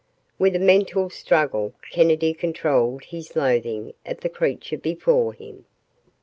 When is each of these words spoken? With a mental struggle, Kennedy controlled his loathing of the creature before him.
With 0.39 0.55
a 0.55 0.59
mental 0.59 1.11
struggle, 1.11 1.75
Kennedy 1.91 2.33
controlled 2.33 3.03
his 3.03 3.35
loathing 3.35 3.93
of 4.03 4.21
the 4.21 4.29
creature 4.29 4.79
before 4.79 5.31
him. 5.33 5.65